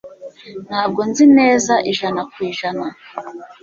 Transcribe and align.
Ntabwo 0.67 1.01
nzi 1.09 1.25
neza 1.37 1.73
ijana 1.91 2.21
ku 2.31 2.37
ijana. 2.49 2.87